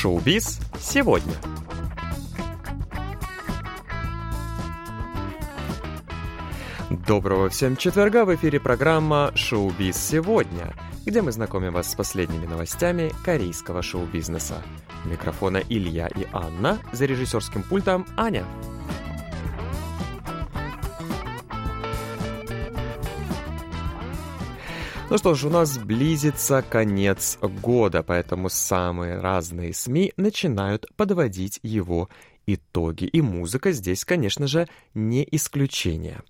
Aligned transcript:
Шоу-биз 0.00 0.60
сегодня. 0.80 1.34
Доброго 7.06 7.50
всем 7.50 7.76
четверга! 7.76 8.24
В 8.24 8.34
эфире 8.34 8.60
программа 8.60 9.30
«Шоу-биз 9.34 9.94
сегодня», 9.98 10.72
где 11.04 11.20
мы 11.20 11.32
знакомим 11.32 11.74
вас 11.74 11.90
с 11.90 11.94
последними 11.94 12.46
новостями 12.46 13.12
корейского 13.26 13.82
шоу-бизнеса. 13.82 14.62
Микрофона 15.04 15.58
Илья 15.68 16.06
и 16.06 16.26
Анна, 16.32 16.78
за 16.92 17.04
режиссерским 17.04 17.62
пультом 17.62 18.06
Аня. 18.16 18.46
Ну 25.10 25.18
что 25.18 25.34
ж, 25.34 25.46
у 25.46 25.50
нас 25.50 25.76
близится 25.76 26.62
конец 26.62 27.36
года, 27.42 28.04
поэтому 28.04 28.48
самые 28.48 29.18
разные 29.18 29.74
СМИ 29.74 30.12
начинают 30.16 30.86
подводить 30.94 31.58
его 31.64 32.08
итоги. 32.46 33.06
И 33.06 33.20
музыка 33.20 33.72
здесь, 33.72 34.04
конечно 34.04 34.46
же, 34.46 34.68
не 34.94 35.26
исключение. 35.32 36.22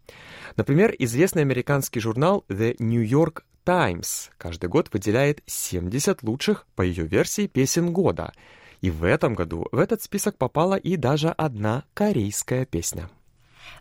Например, 0.57 0.95
известный 0.99 1.43
американский 1.43 2.01
журнал 2.01 2.47
The 2.49 2.77
New 2.79 3.03
York 3.03 3.45
Times 3.65 4.31
каждый 4.39 4.71
год 4.71 4.89
выделяет 4.91 5.43
70 5.45 6.23
лучших, 6.23 6.67
по 6.75 6.81
ее 6.81 7.07
версии, 7.07 7.49
песен 7.49 7.93
года. 7.93 8.33
И 8.81 8.91
в 8.91 9.05
этом 9.05 9.35
году 9.35 9.69
в 9.73 9.79
этот 9.79 10.03
список 10.03 10.39
попала 10.39 10.77
и 10.77 10.97
даже 10.97 11.29
одна 11.29 11.85
корейская 11.93 12.65
песня. 12.65 13.11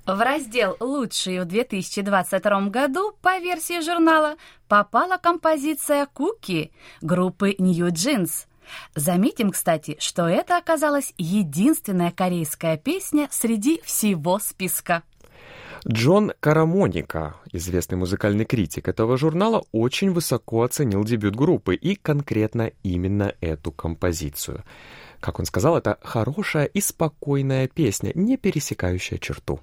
В 0.05 0.19
раздел 0.19 0.75
«Лучшие 0.79 1.41
в 1.41 1.45
2022 1.45 2.61
году» 2.69 3.13
по 3.21 3.37
версии 3.39 3.81
журнала 3.81 4.35
попала 4.67 5.17
композиция 5.17 6.07
«Куки» 6.07 6.71
группы 7.01 7.55
New 7.57 7.87
Jeans. 7.87 8.45
Заметим, 8.95 9.51
кстати, 9.51 9.97
что 9.99 10.27
это 10.27 10.57
оказалась 10.57 11.13
единственная 11.17 12.11
корейская 12.11 12.77
песня 12.77 13.27
среди 13.31 13.81
всего 13.81 14.39
списка. 14.39 15.03
Джон 15.87 16.33
Карамоника, 16.41 17.37
известный 17.53 17.97
музыкальный 17.97 18.43
критик 18.43 18.89
этого 18.89 19.17
журнала, 19.17 19.63
очень 19.71 20.11
высоко 20.11 20.63
оценил 20.63 21.05
дебют 21.05 21.35
группы 21.35 21.73
и 21.75 21.95
конкретно 21.95 22.71
именно 22.83 23.33
эту 23.39 23.71
композицию. 23.71 24.63
Как 25.21 25.39
он 25.39 25.45
сказал, 25.45 25.77
это 25.77 25.97
хорошая 26.01 26.65
и 26.65 26.81
спокойная 26.81 27.67
песня, 27.67 28.11
не 28.13 28.35
пересекающая 28.35 29.17
черту. 29.17 29.61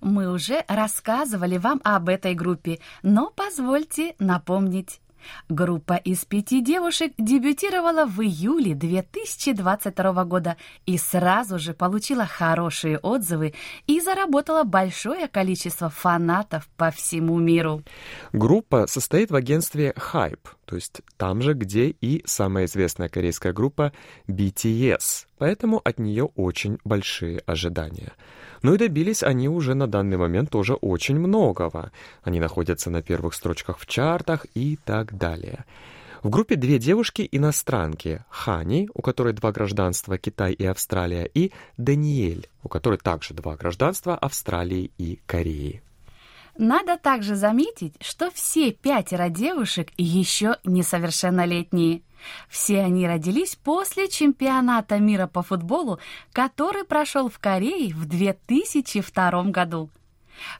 Мы 0.00 0.30
уже 0.30 0.64
рассказывали 0.68 1.58
вам 1.58 1.80
об 1.84 2.08
этой 2.08 2.34
группе, 2.34 2.78
но 3.02 3.30
позвольте 3.34 4.14
напомнить. 4.18 5.00
Группа 5.48 5.94
из 5.94 6.24
пяти 6.24 6.60
девушек 6.60 7.12
дебютировала 7.18 8.06
в 8.06 8.20
июле 8.22 8.74
2022 8.74 10.24
года 10.24 10.56
и 10.86 10.98
сразу 10.98 11.58
же 11.58 11.74
получила 11.74 12.26
хорошие 12.26 12.98
отзывы 12.98 13.54
и 13.86 14.00
заработала 14.00 14.64
большое 14.64 15.28
количество 15.28 15.88
фанатов 15.88 16.68
по 16.76 16.90
всему 16.90 17.38
миру. 17.38 17.82
Группа 18.32 18.86
состоит 18.86 19.30
в 19.30 19.34
агентстве 19.34 19.94
Hype, 19.96 20.48
то 20.66 20.74
есть 20.74 21.00
там 21.16 21.40
же, 21.40 21.54
где 21.54 21.88
и 21.88 22.22
самая 22.26 22.66
известная 22.66 23.08
корейская 23.08 23.52
группа 23.52 23.92
BTS, 24.28 25.26
поэтому 25.38 25.80
от 25.82 25.98
нее 25.98 26.24
очень 26.36 26.78
большие 26.84 27.38
ожидания. 27.46 28.12
Ну 28.62 28.74
и 28.74 28.78
добились 28.78 29.22
они 29.22 29.48
уже 29.48 29.74
на 29.74 29.86
данный 29.86 30.16
момент 30.16 30.50
тоже 30.50 30.74
очень 30.74 31.18
многого. 31.18 31.92
Они 32.22 32.40
находятся 32.40 32.90
на 32.90 33.00
первых 33.00 33.34
строчках 33.34 33.78
в 33.78 33.86
чартах 33.86 34.46
и 34.54 34.76
так 34.84 35.16
далее. 35.16 35.64
В 36.22 36.30
группе 36.30 36.56
две 36.56 36.80
девушки-иностранки– 36.80 38.24
Хани, 38.30 38.88
у 38.92 39.02
которой 39.02 39.32
два 39.32 39.52
гражданства– 39.52 40.18
Китай 40.18 40.52
и 40.54 40.64
Австралия, 40.64 41.30
и 41.32 41.52
Даниэль, 41.76 42.48
у 42.64 42.68
которой 42.68 42.98
также 42.98 43.32
два 43.34 43.54
гражданства– 43.54 44.16
Австралии 44.20 44.90
и 44.98 45.20
Кореи. 45.26 45.82
Надо 46.58 46.96
также 46.96 47.36
заметить, 47.36 47.94
что 48.00 48.30
все 48.30 48.72
пятеро 48.72 49.28
девушек 49.28 49.90
еще 49.98 50.56
несовершеннолетние. 50.64 52.02
Все 52.48 52.80
они 52.80 53.06
родились 53.06 53.56
после 53.56 54.08
чемпионата 54.08 54.98
мира 54.98 55.26
по 55.26 55.42
футболу, 55.42 55.98
который 56.32 56.84
прошел 56.84 57.28
в 57.28 57.38
Корее 57.38 57.94
в 57.94 58.06
2002 58.06 59.42
году. 59.44 59.90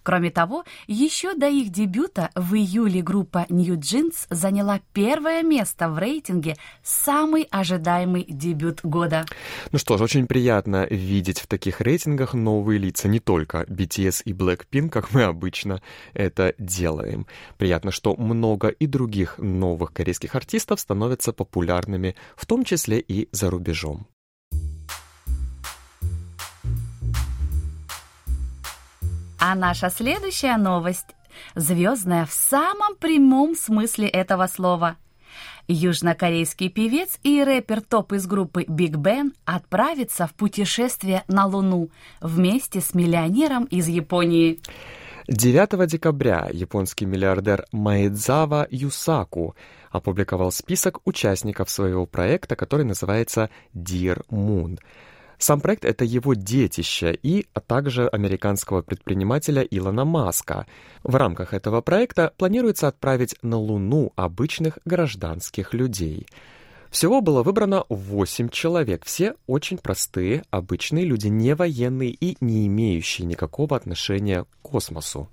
Кроме 0.02 0.30
того, 0.30 0.64
еще 0.86 1.34
до 1.34 1.48
их 1.48 1.70
дебюта 1.70 2.30
в 2.34 2.54
июле 2.54 3.02
группа 3.02 3.46
New 3.48 3.76
Jeans 3.76 4.26
заняла 4.30 4.80
первое 4.92 5.42
место 5.42 5.88
в 5.88 5.98
рейтинге 5.98 6.56
«Самый 6.82 7.46
ожидаемый 7.50 8.24
дебют 8.28 8.80
года». 8.82 9.24
Ну 9.72 9.78
что 9.78 9.96
ж, 9.98 10.02
очень 10.02 10.26
приятно 10.26 10.86
видеть 10.88 11.40
в 11.40 11.46
таких 11.46 11.80
рейтингах 11.80 12.34
новые 12.34 12.78
лица, 12.78 13.08
не 13.08 13.20
только 13.20 13.62
BTS 13.62 14.22
и 14.24 14.32
Blackpink, 14.32 14.90
как 14.90 15.12
мы 15.12 15.24
обычно 15.24 15.82
это 16.14 16.54
делаем. 16.58 17.26
Приятно, 17.58 17.90
что 17.90 18.14
много 18.16 18.68
и 18.68 18.86
других 18.86 19.38
новых 19.38 19.92
корейских 19.92 20.34
артистов 20.34 20.80
становятся 20.80 21.32
популярными, 21.32 22.16
в 22.36 22.46
том 22.46 22.64
числе 22.64 23.00
и 23.00 23.28
за 23.32 23.50
рубежом. 23.50 24.06
А 29.48 29.54
наша 29.54 29.90
следующая 29.90 30.56
новость– 30.56 31.14
звездная 31.54 32.26
в 32.26 32.32
самом 32.32 32.96
прямом 32.96 33.54
смысле 33.54 34.08
этого 34.08 34.48
слова. 34.48 34.96
Южнокорейский 35.68 36.68
певец 36.68 37.20
и 37.22 37.44
рэпер 37.44 37.80
топ 37.80 38.12
из 38.14 38.26
группы 38.26 38.64
Big 38.64 38.94
Bang 38.94 39.30
отправится 39.44 40.26
в 40.26 40.34
путешествие 40.34 41.22
на 41.28 41.46
Луну 41.46 41.90
вместе 42.20 42.80
с 42.80 42.92
миллионером 42.92 43.66
из 43.66 43.86
Японии. 43.86 44.58
9 45.28 45.88
декабря 45.88 46.48
японский 46.52 47.06
миллиардер 47.06 47.66
Маэдзава 47.70 48.66
Юсаку 48.68 49.54
опубликовал 49.92 50.50
список 50.50 51.06
участников 51.06 51.70
своего 51.70 52.04
проекта, 52.04 52.56
который 52.56 52.84
называется 52.84 53.50
Dear 53.72 54.24
Moon– 54.28 54.80
сам 55.38 55.60
проект— 55.60 55.84
это 55.86 56.04
его 56.04 56.34
детище 56.34 57.18
и 57.22 57.46
а 57.52 57.60
также 57.60 58.08
американского 58.08 58.82
предпринимателя 58.82 59.62
Илона 59.62 60.04
Маска. 60.04 60.66
В 61.02 61.14
рамках 61.14 61.52
этого 61.52 61.80
проекта 61.80 62.32
планируется 62.36 62.88
отправить 62.88 63.36
на 63.42 63.58
Луну 63.58 64.12
обычных 64.16 64.78
гражданских 64.84 65.74
людей. 65.74 66.26
Всего 66.90 67.20
было 67.20 67.42
выбрано 67.42 67.84
8 67.88 68.48
человек. 68.48 69.04
Все 69.04 69.34
очень 69.46 69.78
простые, 69.78 70.44
обычные 70.50 71.04
люди, 71.04 71.28
не 71.28 71.54
военные 71.54 72.10
и 72.10 72.36
не 72.40 72.66
имеющие 72.66 73.26
никакого 73.26 73.76
отношения 73.76 74.44
к 74.44 74.48
космосу. 74.62 75.28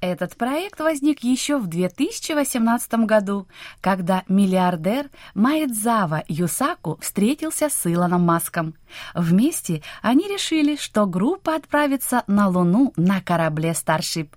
Этот 0.00 0.36
проект 0.36 0.78
возник 0.78 1.24
еще 1.24 1.58
в 1.58 1.66
2018 1.66 2.94
году, 3.04 3.48
когда 3.80 4.22
миллиардер 4.28 5.10
Маэдзава 5.34 6.22
Юсаку 6.28 6.98
встретился 7.00 7.68
с 7.68 7.84
Илоном 7.84 8.22
Маском. 8.22 8.74
Вместе 9.14 9.82
они 10.00 10.28
решили, 10.28 10.76
что 10.76 11.06
группа 11.06 11.56
отправится 11.56 12.22
на 12.28 12.48
Луну 12.48 12.92
на 12.96 13.20
корабле 13.20 13.70
Starship, 13.70 14.28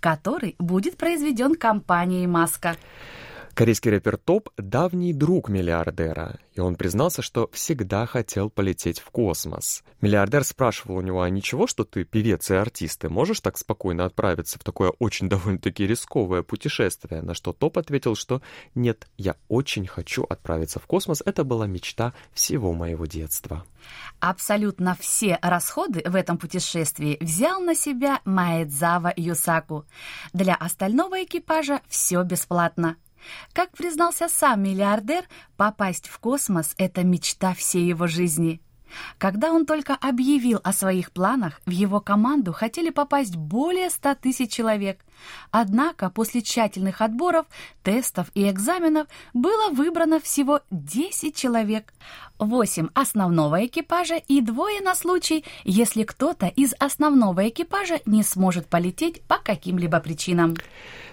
который 0.00 0.56
будет 0.58 0.96
произведен 0.96 1.54
компанией 1.54 2.26
Маска. 2.26 2.76
Корейский 3.54 3.90
рэпер 3.90 4.16
Топ— 4.16 4.48
давний 4.56 5.12
друг 5.12 5.48
миллиардера, 5.48 6.38
и 6.54 6.60
он 6.60 6.76
признался, 6.76 7.20
что 7.20 7.50
всегда 7.52 8.06
хотел 8.06 8.48
полететь 8.48 9.00
в 9.00 9.10
космос. 9.10 9.82
Миллиардер 10.00 10.44
спрашивал 10.44 10.96
у 10.96 11.00
него, 11.00 11.22
а 11.22 11.30
ничего, 11.30 11.66
что 11.66 11.84
ты 11.84 12.04
певец 12.04 12.50
и 12.50 12.54
артист, 12.54 13.00
ты 13.00 13.08
можешь 13.08 13.40
так 13.40 13.58
спокойно 13.58 14.04
отправиться 14.04 14.58
в 14.58 14.64
такое 14.64 14.90
очень 14.98 15.28
довольно-таки 15.28 15.86
рисковое 15.86 16.42
путешествие? 16.42 17.22
На 17.22 17.34
что 17.34 17.52
Топ 17.52 17.78
ответил, 17.78 18.14
что 18.14 18.40
нет, 18.74 19.08
я 19.18 19.36
очень 19.48 19.86
хочу 19.86 20.24
отправиться 20.24 20.78
в 20.78 20.86
космос, 20.86 21.22
это 21.24 21.44
была 21.44 21.66
мечта 21.66 22.14
всего 22.32 22.72
моего 22.72 23.06
детства. 23.06 23.64
Абсолютно 24.20 24.96
все 24.98 25.38
расходы 25.42 26.02
в 26.06 26.14
этом 26.14 26.38
путешествии 26.38 27.18
взял 27.20 27.60
на 27.60 27.74
себя 27.74 28.20
Маэдзава 28.24 29.12
Юсаку. 29.16 29.86
Для 30.32 30.54
остального 30.54 31.24
экипажа 31.24 31.80
все 31.88 32.22
бесплатно. 32.22 32.96
Как 33.52 33.70
признался 33.72 34.28
сам 34.28 34.62
миллиардер, 34.62 35.24
попасть 35.56 36.08
в 36.08 36.18
космос— 36.18 36.74
это 36.78 37.04
мечта 37.04 37.54
всей 37.54 37.86
его 37.86 38.06
жизни. 38.06 38.60
Когда 39.18 39.52
он 39.52 39.66
только 39.66 39.94
объявил 39.94 40.60
о 40.62 40.72
своих 40.72 41.12
планах, 41.12 41.60
в 41.66 41.70
его 41.70 42.00
команду 42.00 42.52
хотели 42.52 42.90
попасть 42.90 43.36
более 43.36 43.90
100 43.90 44.14
тысяч 44.16 44.50
человек. 44.52 45.04
Однако 45.50 46.10
после 46.10 46.42
тщательных 46.42 47.00
отборов, 47.00 47.46
тестов 47.82 48.28
и 48.34 48.48
экзаменов 48.48 49.06
было 49.34 49.70
выбрано 49.70 50.20
всего 50.20 50.60
10 50.70 51.34
человек. 51.34 51.92
8 52.38 52.88
основного 52.94 53.66
экипажа 53.66 54.16
и 54.16 54.40
двое 54.40 54.80
на 54.80 54.94
случай, 54.94 55.44
если 55.64 56.04
кто-то 56.04 56.46
из 56.46 56.74
основного 56.78 57.48
экипажа 57.48 58.00
не 58.06 58.22
сможет 58.22 58.66
полететь 58.66 59.22
по 59.22 59.36
каким-либо 59.36 60.00
причинам. 60.00 60.56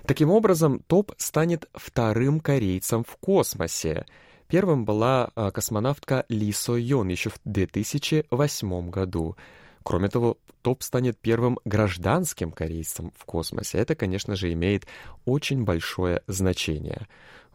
Таким 0.05 0.29
образом, 0.29 0.79
Топ 0.87 1.11
станет 1.17 1.69
вторым 1.73 2.39
корейцем 2.39 3.03
в 3.03 3.17
космосе. 3.17 4.05
Первым 4.47 4.85
была 4.85 5.29
а, 5.35 5.51
космонавтка 5.51 6.25
Ли 6.29 6.53
Со 6.53 6.75
Йон 6.75 7.09
еще 7.09 7.29
в 7.29 7.39
2008 7.43 8.89
году. 8.89 9.35
Кроме 9.83 10.07
того, 10.07 10.37
топ 10.61 10.83
станет 10.83 11.17
первым 11.17 11.59
гражданским 11.65 12.51
корейцем 12.51 13.11
в 13.17 13.25
космосе. 13.25 13.77
Это, 13.77 13.95
конечно 13.95 14.35
же, 14.35 14.51
имеет 14.53 14.87
очень 15.25 15.65
большое 15.65 16.23
значение. 16.27 17.07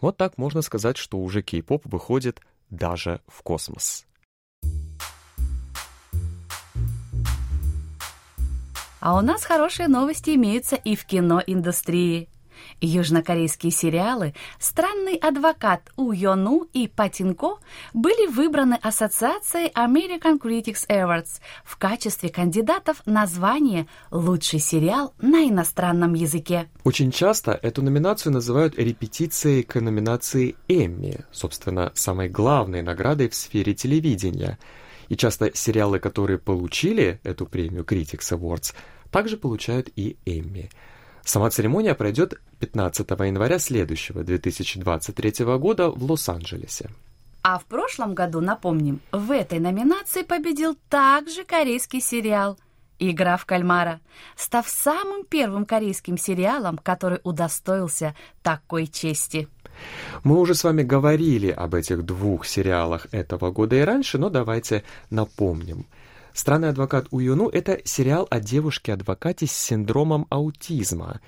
Вот 0.03 0.19
так 0.19 0.37
можно 0.37 0.61
сказать, 0.61 0.99
что 0.99 1.19
уже 1.19 1.41
кей-поп 1.43 1.83
выходит 1.87 2.41
даже 2.69 3.21
в 3.27 3.43
космос. 3.43 4.06
А 9.00 9.17
у 9.17 9.21
нас 9.21 9.44
хорошие 9.44 9.89
новости 9.89 10.35
имеются 10.35 10.77
и 10.77 10.94
в 10.94 11.06
киноиндустрии. 11.06 12.29
Южнокорейские 12.81 13.73
сериалы 13.73 14.35
«Странный 14.59 15.17
адвокат» 15.17 15.91
У 15.97 16.12
Йону 16.12 16.67
и 16.73 16.88
Патинко 16.88 17.59
были 17.94 18.26
выбраны 18.29 18.79
Ассоциацией 18.82 19.70
American 19.75 20.41
Critics 20.41 20.87
Awards 20.88 21.41
в 21.64 21.76
качестве 21.76 22.29
кандидатов 22.29 23.03
на 23.06 23.26
звание 23.26 23.87
«Лучший 24.11 24.59
сериал 24.59 25.14
на 25.20 25.49
иностранном 25.49 26.14
языке». 26.14 26.69
Очень 26.85 27.11
часто 27.11 27.53
эту 27.53 27.82
номинацию 27.82 28.32
называют 28.32 28.79
репетицией 28.79 29.62
к 29.62 29.81
номинации 29.81 30.56
Эмми, 30.69 31.25
собственно, 31.31 31.93
самой 31.94 32.29
главной 32.29 32.82
наградой 32.82 33.29
в 33.29 33.35
сфере 33.35 33.75
телевидения. 33.75 34.58
И 35.08 35.17
часто 35.17 35.55
сериалы, 35.55 35.99
которые 35.99 36.38
получили 36.38 37.20
эту 37.23 37.47
премию 37.47 37.85
Critics 37.85 38.32
Awards, 38.37 38.75
также 39.11 39.37
получают 39.37 39.91
и 39.94 40.17
Эмми. 40.25 40.70
Сама 41.25 41.51
церемония 41.51 41.95
пройдет 41.95 42.41
15 42.59 43.09
января 43.11 43.59
следующего 43.59 44.25
2023 44.25 45.45
года 45.59 45.91
в 45.91 46.11
Лос-Анджелесе. 46.11 46.91
А 47.43 47.59
в 47.59 47.65
прошлом 47.65 48.15
году, 48.15 48.41
напомним, 48.41 49.01
в 49.11 49.31
этой 49.33 49.59
номинации 49.59 50.23
победил 50.23 50.77
также 50.89 51.45
корейский 51.45 52.01
сериал 52.01 52.57
«Игра 52.99 53.37
в 53.37 53.47
кальмара», 53.47 54.01
став 54.37 54.69
самым 54.69 55.25
первым 55.25 55.67
корейским 55.67 56.17
сериалом, 56.17 56.79
который 56.79 57.21
удостоился 57.25 58.15
такой 58.43 58.87
чести. 58.87 59.49
Мы 60.23 60.39
уже 60.39 60.55
с 60.55 60.63
вами 60.63 60.83
говорили 60.83 61.51
об 61.51 61.75
этих 61.75 62.05
двух 62.05 62.47
сериалах 62.47 63.09
этого 63.11 63.51
года 63.51 63.75
и 63.75 63.81
раньше, 63.81 64.19
но 64.19 64.29
давайте 64.29 64.85
напомним– 65.11 65.87
«Странный 66.34 66.70
адвокат 66.70 67.06
Уюну»— 67.11 67.49
это 67.52 67.81
сериал 67.84 68.26
о 68.31 68.40
девушке-адвокате 68.40 69.46
с 69.46 69.52
синдромом 69.52 70.26
аутизма. 70.31 71.20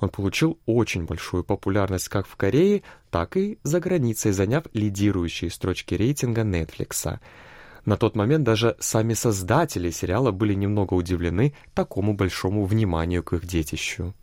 Он 0.00 0.08
получил 0.08 0.58
очень 0.66 1.04
большую 1.04 1.44
популярность 1.44 2.08
как 2.08 2.26
в 2.26 2.36
Корее, 2.36 2.82
так 3.10 3.36
и 3.36 3.58
за 3.62 3.80
границей, 3.80 4.32
заняв 4.32 4.64
лидирующие 4.72 5.50
строчки 5.50 5.94
рейтинга 5.94 6.42
Netflix. 6.42 7.18
На 7.84 7.96
тот 7.96 8.14
момент 8.14 8.44
даже 8.44 8.76
сами 8.78 9.14
создатели 9.14 9.90
сериала 9.90 10.30
были 10.30 10.54
немного 10.54 10.94
удивлены 10.94 11.54
такому 11.74 12.14
большому 12.14 12.64
вниманию 12.64 13.22
к 13.22 13.32
их 13.32 13.46
детищу. 13.46 14.14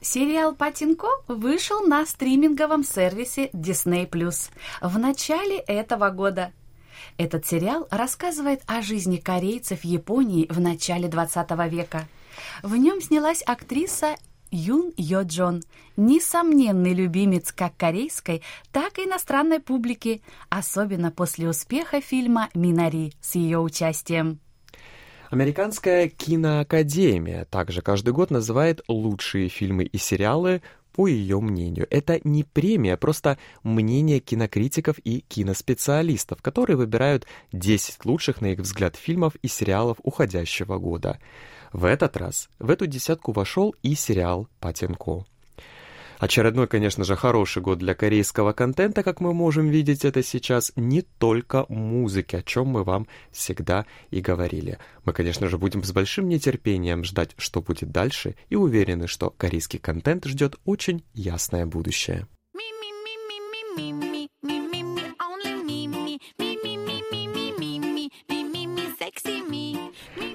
Сериал 0.00 0.54
«Патинко» 0.54 1.08
вышел 1.26 1.82
на 1.82 2.06
стриминговом 2.06 2.84
сервисе 2.84 3.48
Disney+, 3.48 4.08
в 4.80 4.98
начале 4.98 5.58
этого 5.58 6.10
года. 6.10 6.52
Этот 7.16 7.46
сериал 7.46 7.86
рассказывает 7.90 8.62
о 8.66 8.82
жизни 8.82 9.16
корейцев 9.16 9.80
в 9.80 9.84
Японии 9.84 10.46
в 10.50 10.60
начале 10.60 11.08
20 11.08 11.50
века. 11.70 12.08
В 12.62 12.76
нем 12.76 13.00
снялась 13.00 13.42
актриса 13.42 14.16
Юн 14.50 14.92
Йо 14.96 15.22
Джон, 15.22 15.62
несомненный 15.96 16.94
любимец 16.94 17.52
как 17.52 17.76
корейской, 17.76 18.42
так 18.72 18.98
и 18.98 19.04
иностранной 19.04 19.60
публики, 19.60 20.22
особенно 20.48 21.10
после 21.10 21.48
успеха 21.48 22.00
фильма 22.00 22.48
«Минари» 22.54 23.12
с 23.20 23.34
ее 23.34 23.58
участием. 23.58 24.40
Американская 25.30 26.08
киноакадемия 26.08 27.44
также 27.44 27.82
каждый 27.82 28.14
год 28.14 28.30
называет 28.30 28.80
лучшие 28.88 29.50
фильмы 29.50 29.84
и 29.84 29.98
сериалы 29.98 30.62
по 30.98 31.06
ее 31.06 31.40
мнению. 31.40 31.86
Это 31.90 32.20
не 32.24 32.42
премия, 32.42 32.96
просто 32.96 33.38
мнение 33.62 34.18
кинокритиков 34.18 34.98
и 35.04 35.20
киноспециалистов, 35.28 36.42
которые 36.42 36.76
выбирают 36.76 37.24
10 37.52 38.04
лучших, 38.04 38.40
на 38.40 38.46
их 38.46 38.58
взгляд, 38.58 38.96
фильмов 38.96 39.36
и 39.36 39.46
сериалов 39.46 39.98
уходящего 40.02 40.76
года. 40.78 41.20
В 41.72 41.84
этот 41.84 42.16
раз 42.16 42.48
в 42.58 42.68
эту 42.68 42.88
десятку 42.88 43.30
вошел 43.30 43.76
и 43.84 43.94
сериал 43.94 44.48
«Патенко». 44.58 45.24
Очередной, 46.18 46.66
конечно 46.66 47.04
же, 47.04 47.14
хороший 47.14 47.62
год 47.62 47.78
для 47.78 47.94
корейского 47.94 48.52
контента, 48.52 49.04
как 49.04 49.20
мы 49.20 49.32
можем 49.32 49.68
видеть 49.68 50.04
это 50.04 50.22
сейчас, 50.24 50.72
не 50.74 51.02
только 51.02 51.64
музыки, 51.68 52.34
о 52.34 52.42
чем 52.42 52.66
мы 52.66 52.82
вам 52.82 53.06
всегда 53.30 53.86
и 54.10 54.20
говорили. 54.20 54.78
Мы, 55.04 55.12
конечно 55.12 55.48
же, 55.48 55.58
будем 55.58 55.84
с 55.84 55.92
большим 55.92 56.28
нетерпением 56.28 57.04
ждать, 57.04 57.30
что 57.38 57.62
будет 57.62 57.92
дальше, 57.92 58.34
и 58.48 58.56
уверены, 58.56 59.06
что 59.06 59.30
корейский 59.30 59.78
контент 59.78 60.24
ждет 60.24 60.56
очень 60.64 61.04
ясное 61.14 61.66
будущее. 61.66 62.26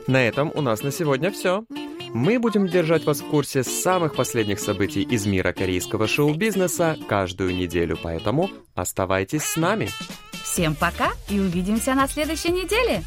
На 0.05 0.21
этом 0.27 0.51
у 0.53 0.61
нас 0.61 0.81
на 0.83 0.91
сегодня 0.91 1.31
все. 1.31 1.65
Мы 2.13 2.37
будем 2.37 2.67
держать 2.67 3.05
вас 3.05 3.21
в 3.21 3.25
курсе 3.25 3.63
самых 3.63 4.15
последних 4.15 4.59
событий 4.59 5.01
из 5.01 5.25
мира 5.25 5.51
корейского 5.51 6.07
шоу-бизнеса 6.07 6.95
каждую 7.09 7.55
неделю, 7.55 7.97
поэтому 8.01 8.51
оставайтесь 8.75 9.43
с 9.43 9.57
нами. 9.57 9.89
Всем 10.43 10.75
пока 10.75 11.13
и 11.27 11.39
увидимся 11.39 11.95
на 11.95 12.07
следующей 12.07 12.51
неделе. 12.51 13.01